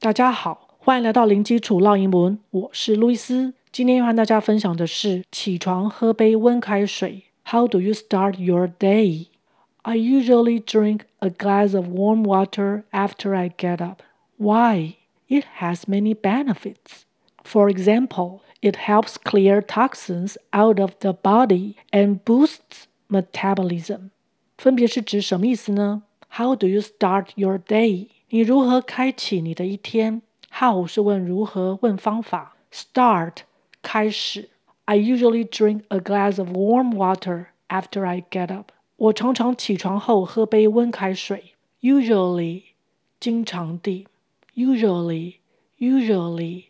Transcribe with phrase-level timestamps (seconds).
[0.00, 3.54] 大家好，欢迎来到零基础绕英文，我是路易斯。
[3.72, 7.24] 今天要和大家分享的是：起床喝杯温开水。
[7.44, 9.26] How do you start your day?
[9.82, 14.02] I usually drink a glass of warm water after I get up.
[14.36, 14.94] Why?
[15.28, 17.04] It has many benefits.
[17.42, 24.10] For example, it helps clear toxins out of the body and boosts metabolism.
[24.56, 26.02] 分别是指什么意思呢？
[26.30, 28.08] How do you start your day？
[28.31, 32.55] 你如何开启你的一天？How 是问如何，问方法。
[32.71, 33.37] Start
[33.81, 34.49] 开始。
[34.85, 38.71] I usually drink a glass of warm water after I get up。
[38.97, 41.55] 我常常起床后喝杯温开水。
[41.81, 42.61] Usually
[43.19, 44.05] 经常地。
[44.53, 45.37] Usually
[45.79, 46.65] usually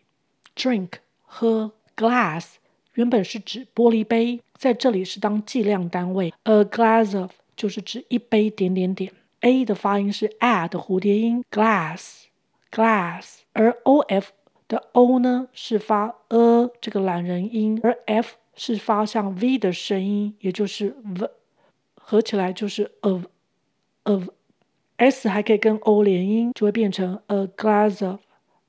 [0.56, 0.92] drink
[1.26, 2.52] 喝 glass
[2.94, 6.32] 原本是指玻璃杯，在这里是当计量单位。
[6.44, 12.24] A glass of 就是指一杯点点点，a 的发音是 a 的蝴蝶音，glass
[12.70, 14.30] glass，而 o f
[14.68, 21.30] 的 o 呢是发 a 这个懒人音，而 f 是发像 v 的声音，也就是 v，
[21.94, 23.24] 合起来就是 of
[24.04, 28.20] of，s 还可以跟 o 连音，就会变成 a glass of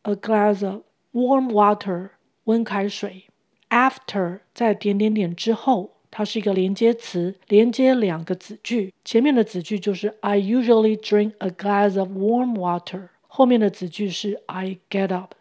[0.04, 0.82] a glass of
[1.14, 2.10] warm water
[2.46, 3.26] 温开水
[3.70, 6.01] ，after 在点点点之后。
[6.12, 8.94] 它是一个连接词，连接两个子句。
[9.04, 15.34] 前面的子句就是 I usually drink a glass of warm water，后面的子句是 I get up。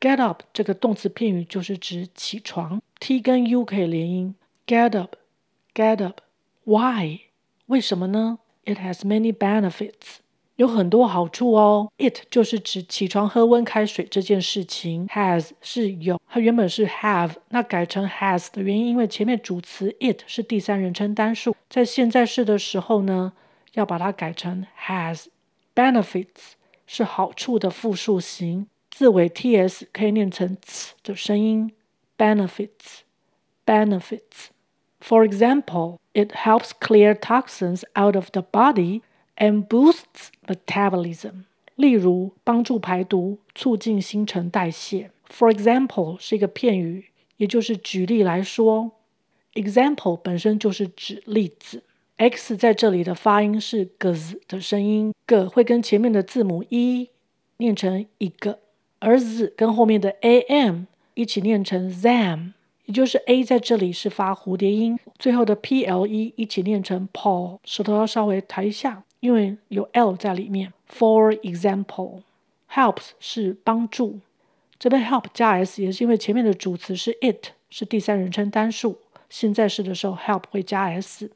[0.00, 4.34] get up 这个动词片语就是指起床，T 跟 U 可以连音。
[4.66, 6.20] get up，get up。
[6.64, 7.20] Why？
[7.66, 10.18] 为什么呢？It has many benefits。
[10.58, 11.88] 有很多好处哦。
[11.98, 15.06] It 就是指起床喝温开水这件事情。
[15.06, 23.32] Has 是有，它原本是 have，那改成 has 的原因，因为前面主词 it 是第三人称单数，在现在式的时候呢，
[23.74, 25.26] 要把它改成 has。
[25.76, 26.54] Benefits
[26.88, 31.70] 是好处的复数形，字尾 ts 可以念成 ts 的声音。
[32.18, 33.04] Benefits，benefits。
[33.64, 34.48] Benefits.
[35.00, 39.02] For example, it helps clear toxins out of the body.
[39.38, 41.44] And boosts metabolism，
[41.76, 45.12] 例如帮助排毒，促进新陈代谢。
[45.30, 47.04] For example 是一个片语，
[47.36, 48.90] 也就是举例来说。
[49.54, 51.84] Example 本身就是指例子。
[52.16, 57.08] X 在这里的发音是 gz 的声音，g 会跟前面的字母 e
[57.58, 58.58] 念成一个，
[58.98, 62.54] 而 z 跟后面的 am 一起念成 zam，
[62.86, 69.04] 也就是 a 在这里是发蝴蝶音，最后的 ple 一起念成 paw，舌头要稍微抬一下。
[69.20, 70.72] 因为有 l 在里面。
[70.88, 74.20] For example，helps 是帮助，
[74.78, 78.96] 这边 help 加 s 也是因为前面的主词是 it，是第三人称单数，
[79.28, 81.30] 现在式的时候 help 会加 s。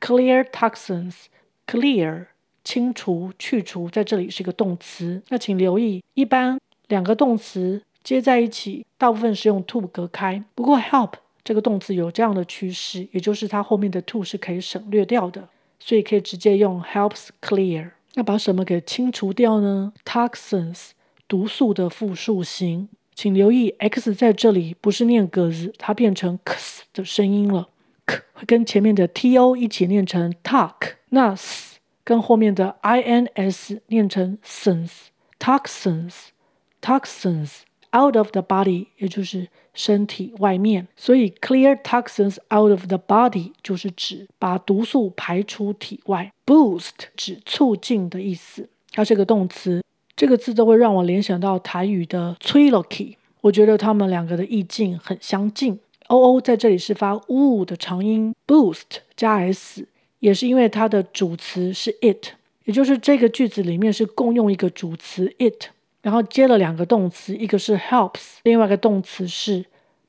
[0.00, 2.26] Clear toxins，clear
[2.64, 5.22] 清除、去除，在这里是一个动词。
[5.28, 6.58] 那请留意，一般
[6.88, 10.42] 两个动词接在一起，大部分是用 to 隔开。
[10.56, 11.12] 不过 help
[11.44, 15.48] 这个动词有这样的趋势，也就是它后面的 to 是可以省略掉的。
[15.78, 17.92] 所以可以直接用 helps clear。
[18.14, 20.90] 要把什么给清除掉呢？Toxins，
[21.28, 22.88] 毒素的复数形。
[23.14, 27.68] 请留意 x 在这里不是念格子，它变成 x 的声音了。
[28.04, 35.06] k 会跟前面的 to 一起念成 talk，那 s 跟后面的 ins 念成 sense。
[35.38, 37.60] Toxins，toxins。
[37.96, 46.30] Out of the body，也就是身体外面，所以 clear toxins out of the body 就是指把毒素排出体外。
[46.44, 49.82] Boost 指促进的意思，它是个动词，
[50.14, 53.16] 这个字都会让我联想到台语的催落去。
[53.40, 55.78] 我觉得它们两个的意境很相近。
[56.08, 59.88] oo 在这里是发呜的长音，boost 加 s
[60.18, 62.34] 也是因为它的主词是 it，
[62.64, 65.70] 也就是这个句子里面是共用一个主词 it。
[66.06, 69.64] 然后接了两个动词，一个是 helps，另外一个动词是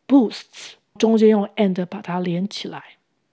[0.07, 2.83] boosts，中间用 and 把它连起来。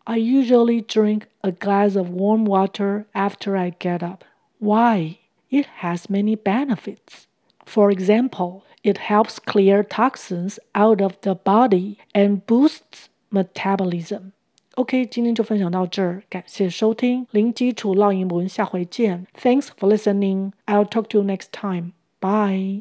[0.04, 4.22] I usually drink a glass of warm water after I get up.
[4.60, 5.16] Why?
[5.53, 7.27] it has many benefits.
[7.65, 14.31] For example, it helps clear toxins out of the body and boosts metabolism.
[14.75, 19.27] OK，今天就分享到这儿，感谢收听零基础绕英文，下回见。
[19.37, 20.53] Thanks for listening.
[20.65, 21.91] I'll talk to you next time.
[22.21, 22.77] Bye.